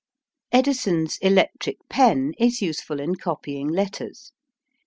[0.51, 4.31] Edison's electric pen is useful in copying letters.